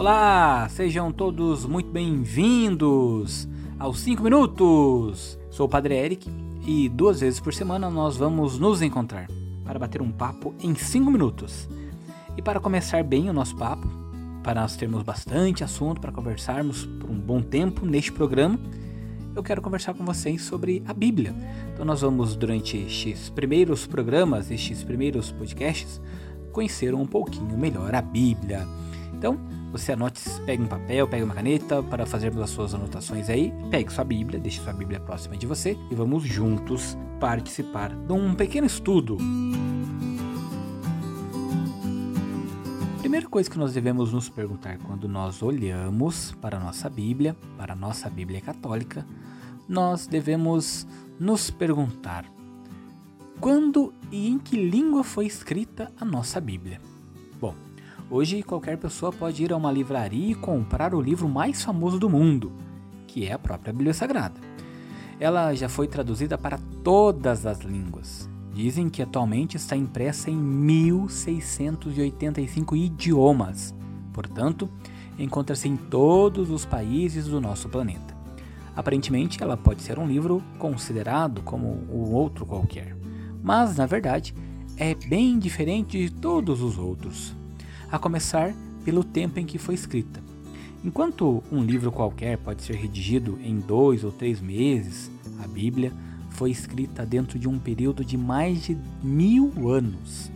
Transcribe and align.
Olá, 0.00 0.66
sejam 0.70 1.12
todos 1.12 1.66
muito 1.66 1.90
bem-vindos 1.90 3.46
aos 3.78 4.00
5 4.00 4.22
minutos. 4.22 5.38
Sou 5.50 5.66
o 5.66 5.68
Padre 5.68 5.94
Eric 5.94 6.26
e 6.66 6.88
duas 6.88 7.20
vezes 7.20 7.38
por 7.38 7.52
semana 7.52 7.90
nós 7.90 8.16
vamos 8.16 8.58
nos 8.58 8.80
encontrar 8.80 9.28
para 9.62 9.78
bater 9.78 10.00
um 10.00 10.10
papo 10.10 10.54
em 10.58 10.74
5 10.74 11.10
minutos. 11.10 11.68
E 12.34 12.40
para 12.40 12.58
começar 12.58 13.04
bem 13.04 13.28
o 13.28 13.32
nosso 13.34 13.54
papo, 13.56 13.86
para 14.42 14.62
nós 14.62 14.74
termos 14.74 15.02
bastante 15.02 15.62
assunto 15.62 16.00
para 16.00 16.10
conversarmos 16.10 16.86
por 16.86 17.10
um 17.10 17.20
bom 17.20 17.42
tempo 17.42 17.84
neste 17.84 18.10
programa, 18.10 18.58
eu 19.36 19.42
quero 19.42 19.60
conversar 19.60 19.92
com 19.92 20.02
vocês 20.02 20.40
sobre 20.40 20.82
a 20.86 20.94
Bíblia. 20.94 21.34
Então 21.74 21.84
nós 21.84 22.00
vamos 22.00 22.34
durante 22.36 22.78
estes 22.78 23.28
primeiros 23.28 23.86
programas, 23.86 24.50
estes 24.50 24.82
primeiros 24.82 25.30
podcasts, 25.30 26.00
conhecer 26.52 26.94
um 26.94 27.04
pouquinho 27.04 27.58
melhor 27.58 27.94
a 27.94 28.00
Bíblia. 28.00 28.66
Então, 29.12 29.38
você 29.70 29.92
anote, 29.92 30.20
pegue 30.44 30.62
um 30.62 30.66
papel, 30.66 31.06
pegue 31.06 31.22
uma 31.22 31.34
caneta 31.34 31.82
para 31.82 32.04
fazermos 32.04 32.42
as 32.42 32.50
suas 32.50 32.74
anotações 32.74 33.30
aí. 33.30 33.52
Pegue 33.70 33.92
sua 33.92 34.02
Bíblia, 34.02 34.40
deixe 34.40 34.60
sua 34.60 34.72
Bíblia 34.72 34.98
próxima 34.98 35.36
de 35.36 35.46
você 35.46 35.78
e 35.90 35.94
vamos 35.94 36.24
juntos 36.24 36.98
participar 37.20 37.94
de 37.94 38.12
um 38.12 38.34
pequeno 38.34 38.66
estudo. 38.66 39.16
Primeira 42.98 43.28
coisa 43.28 43.48
que 43.48 43.58
nós 43.58 43.72
devemos 43.72 44.12
nos 44.12 44.28
perguntar 44.28 44.78
quando 44.78 45.08
nós 45.08 45.42
olhamos 45.42 46.32
para 46.40 46.56
a 46.56 46.60
nossa 46.60 46.88
Bíblia, 46.90 47.36
para 47.56 47.72
a 47.72 47.76
nossa 47.76 48.10
Bíblia 48.10 48.40
católica, 48.40 49.06
nós 49.68 50.06
devemos 50.06 50.86
nos 51.18 51.48
perguntar: 51.48 52.24
quando 53.40 53.94
e 54.10 54.28
em 54.28 54.38
que 54.38 54.56
língua 54.56 55.04
foi 55.04 55.26
escrita 55.26 55.92
a 56.00 56.04
nossa 56.04 56.40
Bíblia? 56.40 56.80
Hoje, 58.12 58.42
qualquer 58.42 58.76
pessoa 58.76 59.12
pode 59.12 59.44
ir 59.44 59.52
a 59.52 59.56
uma 59.56 59.70
livraria 59.70 60.32
e 60.32 60.34
comprar 60.34 60.96
o 60.96 61.00
livro 61.00 61.28
mais 61.28 61.62
famoso 61.62 61.96
do 61.96 62.10
mundo, 62.10 62.50
que 63.06 63.24
é 63.24 63.32
a 63.32 63.38
própria 63.38 63.72
Bíblia 63.72 63.94
Sagrada. 63.94 64.34
Ela 65.20 65.54
já 65.54 65.68
foi 65.68 65.86
traduzida 65.86 66.36
para 66.36 66.58
todas 66.82 67.46
as 67.46 67.60
línguas. 67.60 68.28
Dizem 68.52 68.90
que 68.90 69.00
atualmente 69.00 69.56
está 69.56 69.76
impressa 69.76 70.28
em 70.28 70.34
1685 70.34 72.74
idiomas. 72.74 73.72
Portanto, 74.12 74.68
encontra-se 75.16 75.68
em 75.68 75.76
todos 75.76 76.50
os 76.50 76.64
países 76.64 77.26
do 77.26 77.40
nosso 77.40 77.68
planeta. 77.68 78.18
Aparentemente, 78.74 79.40
ela 79.40 79.56
pode 79.56 79.82
ser 79.82 80.00
um 80.00 80.08
livro 80.08 80.42
considerado 80.58 81.42
como 81.42 81.86
um 81.88 82.12
outro 82.12 82.44
qualquer, 82.44 82.96
mas 83.40 83.76
na 83.76 83.86
verdade 83.86 84.34
é 84.76 84.96
bem 84.96 85.38
diferente 85.38 85.96
de 85.96 86.10
todos 86.10 86.60
os 86.60 86.76
outros 86.76 87.38
a 87.90 87.98
começar 87.98 88.54
pelo 88.84 89.02
tempo 89.02 89.38
em 89.38 89.44
que 89.44 89.58
foi 89.58 89.74
escrita. 89.74 90.22
Enquanto 90.82 91.42
um 91.52 91.62
livro 91.62 91.92
qualquer 91.92 92.38
pode 92.38 92.62
ser 92.62 92.76
redigido 92.76 93.38
em 93.42 93.58
dois 93.58 94.04
ou 94.04 94.10
três 94.10 94.40
meses, 94.40 95.10
a 95.42 95.46
Bíblia 95.46 95.92
foi 96.30 96.50
escrita 96.50 97.04
dentro 97.04 97.38
de 97.38 97.48
um 97.48 97.58
período 97.58 98.04
de 98.04 98.16
mais 98.16 98.62
de 98.62 98.78
mil 99.02 99.68
anos. 99.68 100.30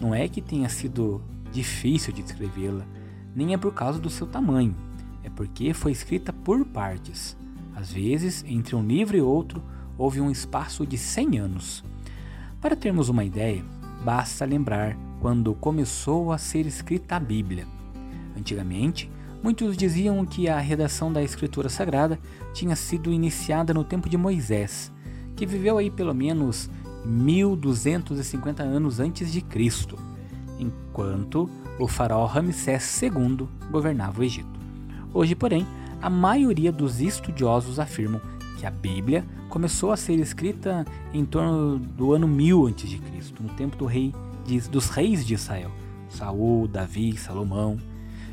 Não 0.00 0.14
é 0.14 0.26
que 0.26 0.40
tenha 0.40 0.68
sido 0.68 1.22
difícil 1.52 2.12
de 2.12 2.22
escrevê-la, 2.22 2.84
nem 3.34 3.54
é 3.54 3.56
por 3.56 3.72
causa 3.72 4.00
do 4.00 4.10
seu 4.10 4.26
tamanho, 4.26 4.74
é 5.22 5.30
porque 5.30 5.72
foi 5.72 5.92
escrita 5.92 6.32
por 6.32 6.64
partes. 6.64 7.36
Às 7.76 7.92
vezes, 7.92 8.44
entre 8.46 8.74
um 8.74 8.84
livro 8.84 9.16
e 9.16 9.20
outro, 9.20 9.62
houve 9.96 10.20
um 10.20 10.30
espaço 10.30 10.86
de 10.86 10.98
100 10.98 11.38
anos. 11.38 11.84
Para 12.60 12.74
termos 12.74 13.08
uma 13.08 13.24
ideia, 13.24 13.64
basta 14.04 14.44
lembrar 14.44 14.96
quando 15.22 15.54
começou 15.54 16.32
a 16.32 16.36
ser 16.36 16.66
escrita 16.66 17.14
a 17.14 17.20
Bíblia. 17.20 17.64
Antigamente, 18.36 19.08
muitos 19.40 19.76
diziam 19.76 20.26
que 20.26 20.48
a 20.48 20.58
redação 20.58 21.12
da 21.12 21.22
Escritura 21.22 21.68
Sagrada 21.68 22.18
tinha 22.52 22.74
sido 22.74 23.12
iniciada 23.12 23.72
no 23.72 23.84
tempo 23.84 24.08
de 24.08 24.16
Moisés, 24.16 24.92
que 25.36 25.46
viveu 25.46 25.78
aí 25.78 25.92
pelo 25.92 26.12
menos 26.12 26.68
1250 27.04 28.64
anos 28.64 28.98
antes 28.98 29.30
de 29.30 29.40
Cristo, 29.40 29.96
enquanto 30.58 31.48
o 31.78 31.86
faraó 31.86 32.26
Ramsés 32.26 33.00
II 33.00 33.46
governava 33.70 34.20
o 34.20 34.24
Egito. 34.24 34.60
Hoje, 35.14 35.36
porém, 35.36 35.64
a 36.02 36.10
maioria 36.10 36.72
dos 36.72 37.00
estudiosos 37.00 37.78
afirmam 37.78 38.20
que 38.58 38.66
a 38.66 38.72
Bíblia 38.72 39.24
começou 39.48 39.92
a 39.92 39.96
ser 39.96 40.18
escrita 40.18 40.84
em 41.14 41.24
torno 41.24 41.78
do 41.78 42.12
ano 42.12 42.26
1000 42.26 42.66
a.C., 42.66 43.00
no 43.40 43.50
tempo 43.50 43.76
do 43.76 43.86
rei 43.86 44.12
de, 44.44 44.60
dos 44.68 44.88
reis 44.88 45.24
de 45.24 45.34
Israel, 45.34 45.70
Saul, 46.08 46.68
Davi, 46.68 47.16
Salomão. 47.16 47.78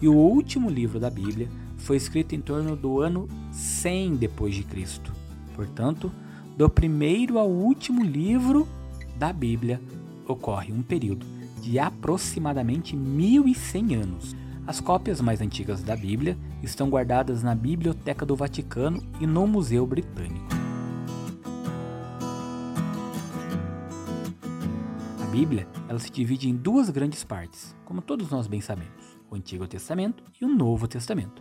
E 0.00 0.08
o 0.08 0.14
último 0.14 0.70
livro 0.70 0.98
da 0.98 1.10
Bíblia 1.10 1.48
foi 1.76 1.96
escrito 1.96 2.34
em 2.34 2.40
torno 2.40 2.76
do 2.76 3.00
ano 3.00 3.28
100 3.52 4.16
depois 4.16 4.54
de 4.54 4.62
Cristo. 4.62 5.12
Portanto, 5.54 6.10
do 6.56 6.68
primeiro 6.68 7.38
ao 7.38 7.48
último 7.48 8.02
livro 8.02 8.66
da 9.16 9.32
Bíblia 9.32 9.80
ocorre 10.26 10.72
um 10.72 10.82
período 10.82 11.26
de 11.60 11.78
aproximadamente 11.78 12.96
1100 12.96 13.94
anos. 13.94 14.36
As 14.66 14.80
cópias 14.80 15.20
mais 15.20 15.40
antigas 15.40 15.82
da 15.82 15.96
Bíblia 15.96 16.36
estão 16.62 16.88
guardadas 16.88 17.42
na 17.42 17.54
Biblioteca 17.54 18.24
do 18.24 18.36
Vaticano 18.36 19.02
e 19.20 19.26
no 19.26 19.46
Museu 19.46 19.86
Britânico. 19.86 20.59
Bíblia 25.30 25.68
ela 25.88 26.00
se 26.00 26.10
divide 26.10 26.48
em 26.48 26.56
duas 26.56 26.90
grandes 26.90 27.22
partes, 27.22 27.76
como 27.84 28.02
todos 28.02 28.30
nós 28.30 28.48
bem 28.48 28.60
sabemos: 28.60 29.16
o 29.30 29.36
Antigo 29.36 29.64
Testamento 29.64 30.24
e 30.40 30.44
o 30.44 30.48
Novo 30.48 30.88
Testamento. 30.88 31.40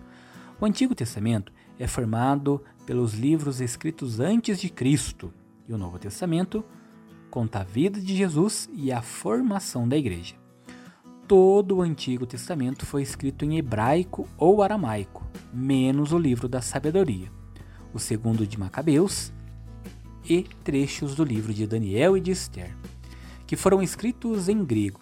O 0.61 0.66
Antigo 0.66 0.94
Testamento 0.94 1.51
é 1.79 1.88
formado 1.88 2.63
pelos 2.85 3.16
livros 3.16 3.59
escritos 3.59 4.19
antes 4.19 4.59
de 4.59 4.69
Cristo, 4.69 5.33
e 5.67 5.73
o 5.73 5.77
Novo 5.77 5.97
Testamento 5.97 6.63
conta 7.31 7.61
a 7.61 7.63
vida 7.63 8.00
de 8.00 8.16
Jesus 8.16 8.69
e 8.72 8.91
a 8.91 9.01
formação 9.01 9.89
da 9.89 9.97
igreja. 9.97 10.35
Todo 11.27 11.77
o 11.77 11.81
Antigo 11.81 12.27
Testamento 12.27 12.85
foi 12.85 13.01
escrito 13.01 13.44
em 13.44 13.57
hebraico 13.57 14.27
ou 14.38 14.61
aramaico, 14.61 15.25
menos 15.51 16.13
o 16.13 16.19
livro 16.19 16.47
da 16.47 16.61
sabedoria, 16.61 17.31
o 17.91 17.97
segundo 17.97 18.45
de 18.45 18.59
Macabeus 18.59 19.33
e 20.23 20.44
trechos 20.63 21.16
do 21.16 21.23
livro 21.23 21.51
de 21.51 21.66
Daniel 21.66 22.16
e 22.16 22.21
de 22.21 22.29
Esther 22.29 22.75
que 23.49 23.55
foram 23.55 23.81
escritos 23.81 24.47
em 24.47 24.63
grego. 24.63 24.99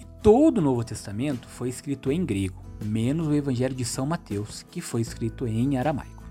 E 0.00 0.04
todo 0.20 0.58
o 0.58 0.60
Novo 0.60 0.82
Testamento 0.82 1.46
foi 1.46 1.68
escrito 1.68 2.10
em 2.10 2.26
grego, 2.26 2.60
menos 2.84 3.28
o 3.28 3.34
Evangelho 3.34 3.72
de 3.72 3.84
São 3.84 4.04
Mateus, 4.04 4.64
que 4.68 4.80
foi 4.80 5.00
escrito 5.00 5.46
em 5.46 5.78
aramaico. 5.78 6.24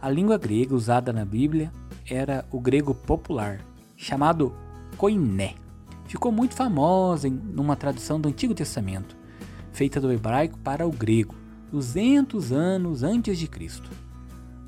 A 0.00 0.08
língua 0.08 0.38
grega 0.38 0.74
usada 0.74 1.12
na 1.12 1.26
Bíblia 1.26 1.70
era 2.08 2.42
o 2.50 2.58
grego 2.58 2.94
popular, 2.94 3.60
chamado 3.98 4.56
koiné. 4.96 5.56
Ficou 6.06 6.32
muito 6.32 6.54
famosa 6.54 7.28
em 7.28 7.38
uma 7.54 7.76
tradução 7.76 8.18
do 8.18 8.30
Antigo 8.30 8.54
Testamento, 8.54 9.14
feita 9.72 10.00
do 10.00 10.10
hebraico 10.10 10.58
para 10.60 10.86
o 10.86 10.90
grego, 10.90 11.34
200 11.70 12.50
anos 12.50 13.02
antes 13.02 13.38
de 13.38 13.46
Cristo, 13.46 13.90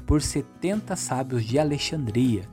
por 0.06 0.20
70 0.20 0.94
sábios 0.96 1.46
de 1.46 1.58
Alexandria, 1.58 2.46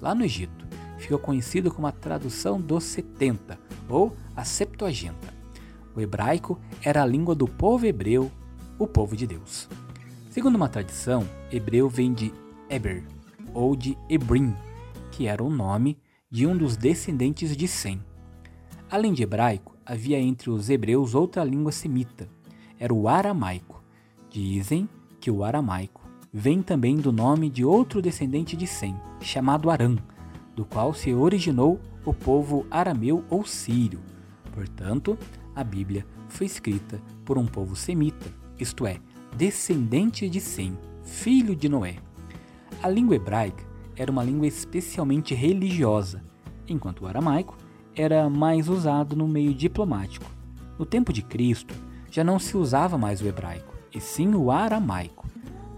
lá 0.00 0.14
no 0.14 0.24
Egito 0.24 0.65
ficou 1.06 1.18
conhecido 1.20 1.70
como 1.70 1.86
a 1.86 1.92
tradução 1.92 2.60
dos 2.60 2.82
70 2.82 3.56
ou 3.88 4.16
a 4.34 4.44
Septuaginta. 4.44 5.32
O 5.94 6.00
hebraico 6.00 6.58
era 6.82 7.00
a 7.00 7.06
língua 7.06 7.32
do 7.32 7.46
povo 7.46 7.86
hebreu, 7.86 8.30
o 8.76 8.88
povo 8.88 9.16
de 9.16 9.24
Deus. 9.24 9.68
Segundo 10.28 10.56
uma 10.56 10.68
tradição, 10.68 11.26
hebreu 11.50 11.88
vem 11.88 12.12
de 12.12 12.34
Eber 12.68 13.04
ou 13.54 13.76
de 13.76 13.96
Ebrim, 14.10 14.52
que 15.12 15.28
era 15.28 15.42
o 15.42 15.48
nome 15.48 15.96
de 16.28 16.44
um 16.44 16.56
dos 16.56 16.76
descendentes 16.76 17.56
de 17.56 17.68
Sem. 17.68 18.02
Além 18.90 19.12
de 19.12 19.22
hebraico, 19.22 19.76
havia 19.86 20.18
entre 20.18 20.50
os 20.50 20.68
hebreus 20.68 21.14
outra 21.14 21.44
língua 21.44 21.70
semita, 21.70 22.28
era 22.80 22.92
o 22.92 23.08
aramaico. 23.08 23.80
Dizem 24.28 24.88
que 25.20 25.30
o 25.30 25.44
aramaico 25.44 26.02
vem 26.32 26.60
também 26.60 26.96
do 26.96 27.12
nome 27.12 27.48
de 27.48 27.64
outro 27.64 28.02
descendente 28.02 28.56
de 28.56 28.66
Sem, 28.66 28.94
chamado 29.20 29.70
Aram, 29.70 29.96
do 30.56 30.64
qual 30.64 30.94
se 30.94 31.12
originou 31.12 31.78
o 32.04 32.14
povo 32.14 32.66
arameu 32.70 33.22
ou 33.28 33.44
sírio. 33.44 34.00
Portanto, 34.52 35.18
a 35.54 35.62
Bíblia 35.62 36.06
foi 36.28 36.46
escrita 36.46 37.00
por 37.24 37.36
um 37.36 37.46
povo 37.46 37.76
semita, 37.76 38.26
isto 38.58 38.86
é, 38.86 38.98
descendente 39.36 40.28
de 40.30 40.40
Sem, 40.40 40.76
filho 41.04 41.54
de 41.54 41.68
Noé. 41.68 41.96
A 42.82 42.88
língua 42.88 43.16
hebraica 43.16 43.64
era 43.94 44.10
uma 44.10 44.24
língua 44.24 44.46
especialmente 44.46 45.34
religiosa, 45.34 46.22
enquanto 46.66 47.02
o 47.02 47.06
aramaico 47.06 47.56
era 47.94 48.28
mais 48.28 48.68
usado 48.68 49.14
no 49.14 49.28
meio 49.28 49.54
diplomático. 49.54 50.26
No 50.78 50.84
tempo 50.84 51.12
de 51.12 51.22
Cristo, 51.22 51.74
já 52.10 52.22
não 52.22 52.38
se 52.38 52.56
usava 52.56 52.96
mais 52.96 53.20
o 53.20 53.26
hebraico, 53.26 53.74
e 53.94 54.00
sim 54.00 54.34
o 54.34 54.50
aramaico. 54.50 55.26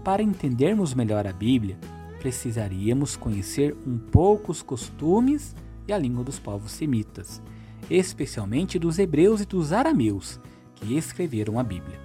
Para 0.03 0.23
entendermos 0.23 0.93
melhor 0.93 1.25
a 1.27 1.33
Bíblia, 1.33 1.77
precisaríamos 2.19 3.15
conhecer 3.15 3.75
um 3.87 3.97
pouco 3.97 4.51
os 4.51 4.61
costumes 4.61 5.55
e 5.87 5.93
a 5.93 5.97
língua 5.97 6.23
dos 6.23 6.37
povos 6.37 6.71
semitas, 6.71 7.41
especialmente 7.89 8.77
dos 8.77 8.99
hebreus 8.99 9.41
e 9.41 9.45
dos 9.45 9.73
arameus, 9.73 10.39
que 10.75 10.95
escreveram 10.95 11.57
a 11.59 11.63
Bíblia. 11.63 11.99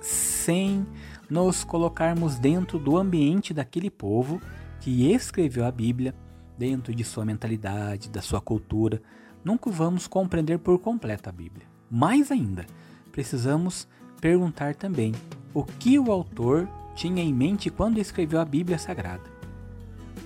sem 0.00 0.86
nos 1.30 1.64
colocarmos 1.64 2.38
dentro 2.38 2.78
do 2.78 2.98
ambiente 2.98 3.54
daquele 3.54 3.90
povo 3.90 4.40
que 4.80 5.10
escreveu 5.10 5.64
a 5.64 5.70
Bíblia, 5.70 6.14
dentro 6.58 6.94
de 6.94 7.02
sua 7.02 7.24
mentalidade, 7.24 8.10
da 8.10 8.20
sua 8.20 8.40
cultura, 8.40 9.02
nunca 9.42 9.70
vamos 9.70 10.06
compreender 10.06 10.58
por 10.58 10.78
completo 10.78 11.30
a 11.30 11.32
Bíblia. 11.32 11.66
Mais 11.90 12.30
ainda, 12.30 12.66
precisamos 13.10 13.88
perguntar 14.20 14.74
também 14.74 15.12
o 15.54 15.64
que 15.64 15.98
o 15.98 16.12
autor 16.12 16.68
tinha 16.94 17.22
em 17.22 17.32
mente 17.32 17.70
quando 17.70 17.98
escreveu 17.98 18.40
a 18.40 18.44
Bíblia 18.44 18.78
Sagrada, 18.78 19.30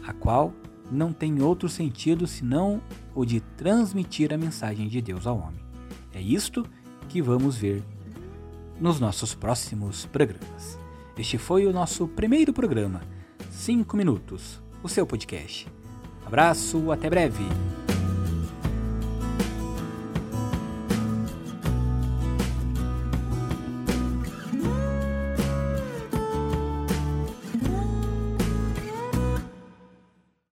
a 0.06 0.12
qual 0.12 0.53
não 0.91 1.12
tem 1.12 1.43
outro 1.43 1.69
sentido 1.69 2.26
senão 2.26 2.81
o 3.15 3.25
de 3.25 3.41
transmitir 3.41 4.32
a 4.32 4.38
mensagem 4.38 4.88
de 4.88 5.00
Deus 5.00 5.26
ao 5.26 5.38
homem. 5.38 5.61
É 6.12 6.20
isto 6.20 6.65
que 7.09 7.20
vamos 7.20 7.56
ver 7.56 7.82
nos 8.81 9.00
nossos 9.00 9.35
próximos 9.35 10.06
programas. 10.06 10.79
Este 11.17 11.37
foi 11.37 11.67
o 11.67 11.73
nosso 11.73 12.06
primeiro 12.06 12.53
programa, 12.53 13.00
5 13.50 13.97
minutos, 13.97 14.62
o 14.82 14.88
seu 14.88 15.06
podcast. 15.06 15.67
Abraço, 16.25 16.93
até 16.93 17.11
breve! 17.11 17.77